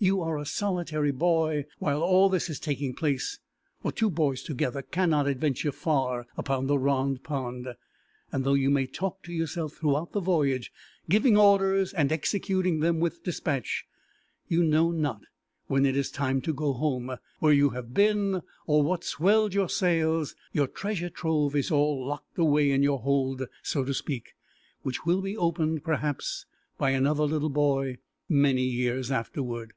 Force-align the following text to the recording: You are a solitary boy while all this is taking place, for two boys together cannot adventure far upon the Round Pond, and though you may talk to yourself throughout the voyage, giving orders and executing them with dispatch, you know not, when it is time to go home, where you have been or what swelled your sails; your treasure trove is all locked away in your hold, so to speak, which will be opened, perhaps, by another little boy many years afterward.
You 0.00 0.20
are 0.20 0.36
a 0.36 0.44
solitary 0.44 1.12
boy 1.12 1.64
while 1.78 2.02
all 2.02 2.28
this 2.28 2.50
is 2.50 2.60
taking 2.60 2.92
place, 2.92 3.38
for 3.80 3.90
two 3.90 4.10
boys 4.10 4.42
together 4.42 4.82
cannot 4.82 5.26
adventure 5.26 5.72
far 5.72 6.26
upon 6.36 6.66
the 6.66 6.78
Round 6.78 7.22
Pond, 7.22 7.68
and 8.30 8.44
though 8.44 8.52
you 8.52 8.68
may 8.68 8.84
talk 8.86 9.22
to 9.22 9.32
yourself 9.32 9.76
throughout 9.76 10.12
the 10.12 10.20
voyage, 10.20 10.70
giving 11.08 11.38
orders 11.38 11.94
and 11.94 12.12
executing 12.12 12.80
them 12.80 13.00
with 13.00 13.22
dispatch, 13.24 13.86
you 14.46 14.62
know 14.62 14.90
not, 14.90 15.22
when 15.68 15.86
it 15.86 15.96
is 15.96 16.10
time 16.10 16.42
to 16.42 16.52
go 16.52 16.74
home, 16.74 17.16
where 17.38 17.54
you 17.54 17.70
have 17.70 17.94
been 17.94 18.42
or 18.66 18.82
what 18.82 19.04
swelled 19.04 19.54
your 19.54 19.70
sails; 19.70 20.34
your 20.52 20.66
treasure 20.66 21.08
trove 21.08 21.56
is 21.56 21.70
all 21.70 22.06
locked 22.06 22.36
away 22.36 22.70
in 22.70 22.82
your 22.82 22.98
hold, 22.98 23.44
so 23.62 23.82
to 23.82 23.94
speak, 23.94 24.34
which 24.82 25.06
will 25.06 25.22
be 25.22 25.34
opened, 25.34 25.82
perhaps, 25.82 26.44
by 26.76 26.90
another 26.90 27.24
little 27.24 27.48
boy 27.48 27.96
many 28.28 28.64
years 28.64 29.10
afterward. 29.10 29.72